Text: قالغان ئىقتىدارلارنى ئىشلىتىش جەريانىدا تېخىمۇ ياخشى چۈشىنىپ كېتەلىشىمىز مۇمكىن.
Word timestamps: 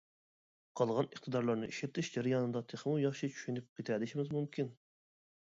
قالغان 0.79 1.09
ئىقتىدارلارنى 1.11 1.69
ئىشلىتىش 1.73 2.09
جەريانىدا 2.15 2.65
تېخىمۇ 2.73 2.95
ياخشى 3.03 3.31
چۈشىنىپ 3.37 3.69
كېتەلىشىمىز 3.77 4.35
مۇمكىن. 4.39 4.75